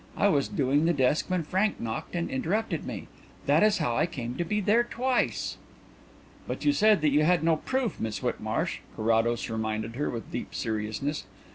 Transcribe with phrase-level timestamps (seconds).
[0.17, 3.07] I was doing the desk when Frank knocked and interrupted me.
[3.45, 5.57] That is how I came to be there twice."
[6.47, 10.55] "But you said that you had no proof, Miss Whitmarsh," Carrados reminded her, with deep
[10.55, 11.25] seriousness.